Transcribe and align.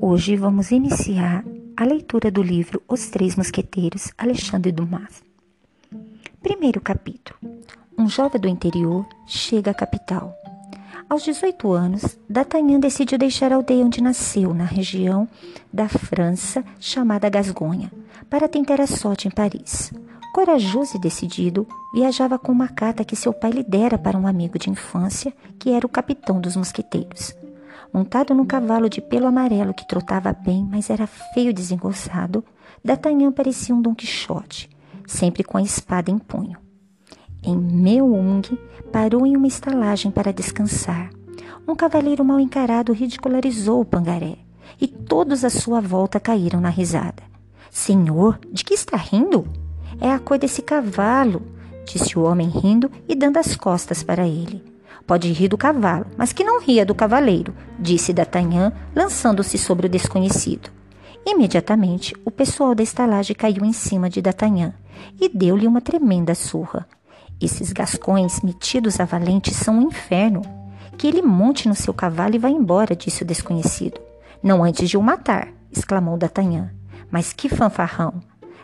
Hoje 0.00 0.36
vamos 0.36 0.70
iniciar 0.70 1.44
a 1.76 1.84
leitura 1.84 2.30
do 2.30 2.40
livro 2.40 2.80
Os 2.88 3.08
Três 3.08 3.34
Mosqueteiros, 3.34 4.12
Alexandre 4.16 4.70
Dumas. 4.70 5.24
Primeiro 6.40 6.80
capítulo. 6.80 7.36
Um 7.98 8.08
jovem 8.08 8.40
do 8.40 8.46
interior 8.46 9.04
chega 9.26 9.72
à 9.72 9.74
capital. 9.74 10.32
Aos 11.10 11.24
18 11.24 11.72
anos, 11.72 12.16
D'Artagnan 12.30 12.78
decidiu 12.78 13.18
deixar 13.18 13.52
a 13.52 13.56
aldeia 13.56 13.84
onde 13.84 14.00
nasceu, 14.00 14.54
na 14.54 14.64
região 14.64 15.28
da 15.72 15.88
França 15.88 16.64
chamada 16.78 17.28
Gasgonha, 17.28 17.90
para 18.30 18.48
tentar 18.48 18.80
a 18.80 18.86
sorte 18.86 19.26
em 19.26 19.32
Paris. 19.32 19.92
Corajoso 20.32 20.96
e 20.96 21.00
decidido, 21.00 21.66
viajava 21.92 22.38
com 22.38 22.52
uma 22.52 22.68
carta 22.68 23.04
que 23.04 23.16
seu 23.16 23.32
pai 23.32 23.50
lhe 23.50 23.64
dera 23.64 23.98
para 23.98 24.16
um 24.16 24.28
amigo 24.28 24.60
de 24.60 24.70
infância, 24.70 25.34
que 25.58 25.70
era 25.70 25.84
o 25.84 25.90
capitão 25.90 26.40
dos 26.40 26.54
mosqueteiros 26.54 27.34
montado 27.92 28.34
num 28.34 28.44
cavalo 28.44 28.88
de 28.88 29.00
pelo 29.00 29.26
amarelo 29.26 29.74
que 29.74 29.86
trotava 29.86 30.32
bem, 30.32 30.66
mas 30.68 30.90
era 30.90 31.06
feio 31.06 31.50
e 31.50 31.52
desengonçado, 31.52 32.44
D'Artagnan 32.84 33.32
parecia 33.32 33.74
um 33.74 33.82
Dom 33.82 33.94
Quixote, 33.94 34.68
sempre 35.06 35.42
com 35.42 35.58
a 35.58 35.62
espada 35.62 36.10
em 36.10 36.18
punho. 36.18 36.58
Em 37.42 37.56
Meung, 37.56 38.42
parou 38.92 39.26
em 39.26 39.36
uma 39.36 39.46
estalagem 39.46 40.10
para 40.10 40.32
descansar. 40.32 41.10
Um 41.66 41.74
cavaleiro 41.74 42.24
mal 42.24 42.40
encarado 42.40 42.92
ridicularizou 42.92 43.80
o 43.80 43.84
pangaré, 43.84 44.36
e 44.80 44.86
todos 44.86 45.44
à 45.44 45.50
sua 45.50 45.80
volta 45.80 46.20
caíram 46.20 46.60
na 46.60 46.68
risada. 46.68 47.22
Senhor, 47.70 48.38
de 48.50 48.64
que 48.64 48.74
está 48.74 48.96
rindo? 48.96 49.46
É 50.00 50.10
a 50.10 50.18
cor 50.18 50.38
desse 50.38 50.62
cavalo, 50.62 51.42
disse 51.84 52.18
o 52.18 52.22
homem 52.22 52.48
rindo 52.48 52.90
e 53.08 53.14
dando 53.14 53.38
as 53.38 53.56
costas 53.56 54.02
para 54.02 54.26
ele. 54.26 54.62
Pode 55.06 55.32
rir 55.32 55.48
do 55.48 55.56
cavalo, 55.56 56.06
mas 56.16 56.32
que 56.32 56.44
não 56.44 56.60
ria 56.60 56.84
do 56.84 56.94
cavaleiro, 56.94 57.54
disse 57.78 58.12
D'Artagnan, 58.12 58.72
lançando-se 58.94 59.56
sobre 59.56 59.86
o 59.86 59.90
desconhecido. 59.90 60.70
Imediatamente, 61.26 62.14
o 62.24 62.30
pessoal 62.30 62.74
da 62.74 62.82
estalagem 62.82 63.34
caiu 63.36 63.64
em 63.64 63.72
cima 63.72 64.08
de 64.08 64.22
D'Artagnan 64.22 64.74
e 65.20 65.28
deu-lhe 65.28 65.66
uma 65.66 65.80
tremenda 65.80 66.34
surra. 66.34 66.86
Esses 67.40 67.72
gascões 67.72 68.40
metidos 68.40 68.98
a 68.98 69.04
valente 69.04 69.54
são 69.54 69.78
um 69.78 69.82
inferno. 69.82 70.42
Que 70.96 71.06
ele 71.06 71.22
monte 71.22 71.68
no 71.68 71.74
seu 71.74 71.94
cavalo 71.94 72.34
e 72.34 72.38
vá 72.38 72.50
embora, 72.50 72.96
disse 72.96 73.22
o 73.22 73.26
desconhecido. 73.26 74.00
Não 74.42 74.64
antes 74.64 74.88
de 74.88 74.96
o 74.96 75.02
matar, 75.02 75.48
exclamou 75.70 76.16
D'Artagnan. 76.16 76.70
Mas 77.10 77.32
que 77.32 77.48
fanfarrão! 77.48 78.14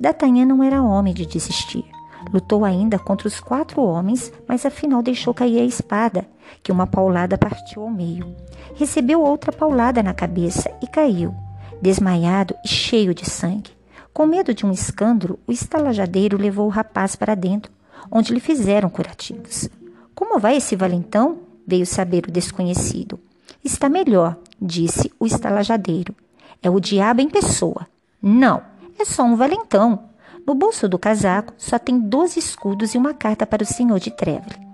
D'Artagnan 0.00 0.44
não 0.44 0.62
era 0.62 0.82
homem 0.82 1.14
de 1.14 1.24
desistir. 1.24 1.84
Lutou 2.32 2.64
ainda 2.64 2.98
contra 2.98 3.28
os 3.28 3.40
quatro 3.40 3.82
homens, 3.82 4.32
mas 4.46 4.66
afinal 4.66 5.02
deixou 5.02 5.32
cair 5.32 5.60
a 5.60 5.64
espada, 5.64 6.26
que 6.62 6.72
uma 6.72 6.86
paulada 6.86 7.38
partiu 7.38 7.82
ao 7.82 7.90
meio. 7.90 8.34
Recebeu 8.74 9.22
outra 9.22 9.52
paulada 9.52 10.02
na 10.02 10.12
cabeça 10.12 10.70
e 10.82 10.86
caiu, 10.86 11.34
desmaiado 11.80 12.54
e 12.64 12.68
cheio 12.68 13.14
de 13.14 13.28
sangue. 13.28 13.70
Com 14.12 14.26
medo 14.26 14.54
de 14.54 14.64
um 14.64 14.72
escândalo, 14.72 15.38
o 15.46 15.52
estalajadeiro 15.52 16.38
levou 16.38 16.66
o 16.66 16.70
rapaz 16.70 17.14
para 17.14 17.34
dentro, 17.34 17.72
onde 18.10 18.32
lhe 18.32 18.40
fizeram 18.40 18.88
curativos. 18.88 19.68
Como 20.14 20.38
vai 20.38 20.56
esse 20.56 20.74
valentão? 20.74 21.46
veio 21.66 21.84
saber 21.84 22.24
o 22.28 22.30
desconhecido. 22.30 23.18
Está 23.64 23.88
melhor, 23.88 24.36
disse 24.60 25.12
o 25.18 25.26
estalajadeiro. 25.26 26.14
É 26.62 26.70
o 26.70 26.78
diabo 26.78 27.20
em 27.20 27.28
pessoa. 27.28 27.86
Não, 28.22 28.62
é 28.98 29.04
só 29.04 29.24
um 29.24 29.36
valentão. 29.36 30.05
No 30.46 30.54
bolso 30.54 30.88
do 30.88 30.96
casaco 30.96 31.52
só 31.58 31.76
tem 31.76 31.98
doze 31.98 32.38
escudos 32.38 32.94
e 32.94 32.98
uma 32.98 33.12
carta 33.12 33.44
para 33.44 33.64
o 33.64 33.66
senhor 33.66 33.98
de 33.98 34.12
Treville. 34.12 34.64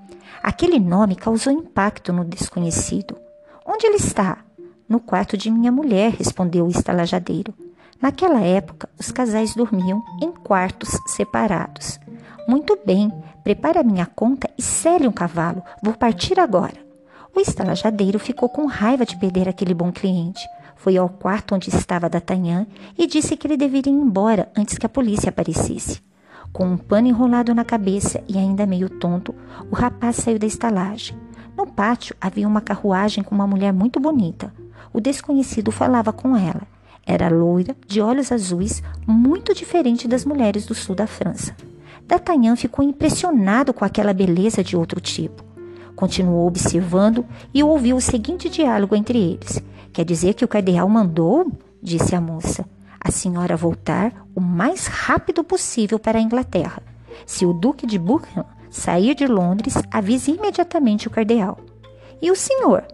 Aquele 0.43 0.79
nome 0.79 1.17
causou 1.17 1.51
impacto 1.51 2.13
no 2.13 2.27
desconhecido. 2.27 3.17
Onde 3.65 3.87
ele 3.87 3.97
está? 3.97 4.39
No 4.87 5.01
quarto 5.01 5.35
de 5.35 5.51
minha 5.51 5.73
mulher, 5.73 6.13
respondeu 6.13 6.67
o 6.67 6.71
estalajadeiro. 6.71 7.55
Naquela 8.03 8.41
época, 8.43 8.87
os 8.99 9.11
casais 9.11 9.55
dormiam 9.55 10.03
em 10.21 10.31
quartos 10.31 10.91
separados. 11.07 11.99
Muito 12.47 12.79
bem, 12.85 13.11
prepare 13.43 13.79
a 13.79 13.85
minha 13.85 14.05
conta 14.05 14.51
e 14.59 14.63
cele 14.63 15.09
um 15.09 15.13
cavalo. 15.13 15.63
Vou 15.83 15.95
partir 15.95 16.39
agora. 16.39 16.77
O 17.35 17.41
estalajadeiro 17.41 18.19
ficou 18.19 18.49
com 18.49 18.67
raiva 18.67 19.07
de 19.07 19.17
perder 19.17 19.49
aquele 19.49 19.73
bom 19.73 19.91
cliente. 19.91 20.47
Foi 20.83 20.97
ao 20.97 21.09
quarto 21.09 21.55
onde 21.55 21.69
estava 21.69 22.09
D'Artagnan 22.09 22.67
e 22.99 23.07
disse 23.07 23.37
que 23.37 23.47
ele 23.47 23.57
deveria 23.57 23.93
ir 23.93 23.95
embora 23.95 24.51
antes 24.57 24.77
que 24.77 24.85
a 24.85 24.89
polícia 24.89 25.29
aparecesse. 25.29 26.03
Com 26.53 26.67
um 26.67 26.77
pano 26.77 27.07
enrolado 27.07 27.55
na 27.55 27.65
cabeça 27.65 28.21
e 28.29 28.37
ainda 28.37 28.67
meio 28.67 28.91
tonto, 28.91 29.33
o 29.71 29.77
rapaz 29.77 30.17
saiu 30.17 30.41
da 30.41 30.47
estalagem. 30.47 31.17
No 31.57 31.69
pátio 31.69 32.17
havia 32.21 32.49
uma 32.49 32.61
carruagem 32.61 33.23
com 33.23 33.33
uma 33.33 33.47
mulher 33.47 33.73
muito 33.73 34.01
bonita. 34.01 34.53
O 34.93 35.01
desconhecido 35.01 35.71
falava 35.71 36.13
com 36.13 36.37
ela. 36.37 36.63
Era 37.07 37.29
loira, 37.29 37.77
de 37.87 38.01
olhos 38.01 38.33
azuis, 38.33 38.83
muito 39.07 39.55
diferente 39.55 40.09
das 40.09 40.25
mulheres 40.25 40.67
do 40.67 40.75
sul 40.75 40.97
da 40.97 41.07
França. 41.07 41.55
D'Artagnan 42.09 42.57
ficou 42.57 42.85
impressionado 42.85 43.73
com 43.73 43.85
aquela 43.85 44.13
beleza 44.13 44.65
de 44.65 44.77
outro 44.77 45.01
tipo. 45.01 45.52
Continuou 45.97 46.47
observando 46.47 47.25
e 47.53 47.63
ouviu 47.63 47.97
o 47.97 48.01
seguinte 48.01 48.49
diálogo 48.49 48.97
entre 48.97 49.19
eles. 49.19 49.63
Quer 49.93 50.05
dizer 50.05 50.35
que 50.35 50.45
o 50.45 50.49
cardeal 50.49 50.89
mandou? 50.89 51.51
disse 51.83 52.15
a 52.15 52.21
moça. 52.21 52.65
A 53.01 53.11
senhora 53.11 53.57
voltar 53.57 54.13
o 54.35 54.41
mais 54.41 54.87
rápido 54.87 55.43
possível 55.43 55.99
para 55.99 56.19
a 56.19 56.23
Inglaterra. 56.23 56.83
Se 57.27 57.45
o 57.45 57.53
Duque 57.53 57.87
de 57.87 57.99
Buckingham 57.99 58.47
sair 58.71 59.15
de 59.15 59.27
Londres, 59.27 59.75
avise 59.91 60.33
imediatamente 60.33 61.07
o 61.07 61.11
cardeal. 61.11 61.59
E 62.21 62.31
o 62.31 62.37
senhor? 62.37 62.85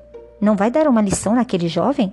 Não 0.40 0.56
vai 0.56 0.70
dar 0.70 0.88
uma 0.88 1.00
lição 1.00 1.34
naquele 1.34 1.68
jovem? 1.68 2.12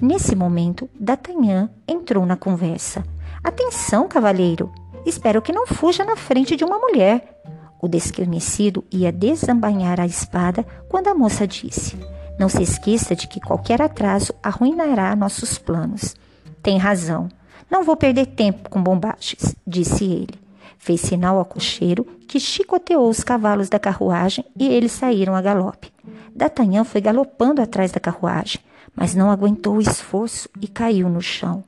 Nesse 0.00 0.36
momento, 0.36 0.88
D'Artagnan 0.98 1.70
entrou 1.86 2.26
na 2.26 2.36
conversa. 2.36 3.02
Atenção, 3.42 4.06
cavalheiro! 4.06 4.70
Espero 5.06 5.40
que 5.40 5.52
não 5.52 5.66
fuja 5.66 6.04
na 6.04 6.16
frente 6.16 6.54
de 6.54 6.64
uma 6.64 6.78
mulher. 6.78 7.40
O 7.80 7.88
desconhecido 7.88 8.84
ia 8.90 9.12
desembainhar 9.12 10.00
a 10.00 10.06
espada 10.06 10.64
quando 10.88 11.08
a 11.08 11.14
moça 11.14 11.46
disse: 11.46 11.96
não 12.38 12.48
se 12.48 12.62
esqueça 12.62 13.16
de 13.16 13.26
que 13.26 13.40
qualquer 13.40 13.82
atraso 13.82 14.32
arruinará 14.40 15.14
nossos 15.16 15.58
planos. 15.58 16.14
Tem 16.62 16.78
razão. 16.78 17.28
Não 17.68 17.82
vou 17.82 17.96
perder 17.96 18.26
tempo 18.26 18.70
com 18.70 18.80
bombagens, 18.80 19.56
disse 19.66 20.04
ele. 20.04 20.34
Fez 20.78 21.00
sinal 21.00 21.36
ao 21.36 21.44
cocheiro, 21.44 22.06
que 22.28 22.38
chicoteou 22.38 23.08
os 23.08 23.24
cavalos 23.24 23.68
da 23.68 23.78
carruagem 23.78 24.44
e 24.56 24.68
eles 24.68 24.92
saíram 24.92 25.34
a 25.34 25.42
galope. 25.42 25.92
D'Artagnan 26.34 26.84
foi 26.84 27.00
galopando 27.00 27.60
atrás 27.60 27.90
da 27.90 27.98
carruagem, 27.98 28.60
mas 28.94 29.16
não 29.16 29.30
aguentou 29.30 29.76
o 29.76 29.80
esforço 29.80 30.48
e 30.60 30.68
caiu 30.68 31.08
no 31.08 31.20
chão. 31.20 31.64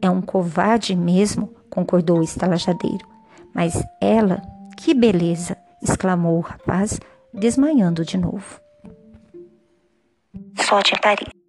É 0.00 0.08
um 0.08 0.22
covarde 0.22 0.96
mesmo, 0.96 1.52
concordou 1.68 2.20
o 2.20 2.24
estalajadeiro. 2.24 3.06
Mas 3.54 3.82
ela, 4.00 4.42
que 4.76 4.94
beleza! 4.94 5.56
exclamou 5.82 6.38
o 6.38 6.40
rapaz, 6.40 6.98
desmaiando 7.32 8.04
de 8.04 8.16
novo. 8.16 8.60
Sorte 10.66 10.94
em 10.94 11.00
Paris. 11.00 11.45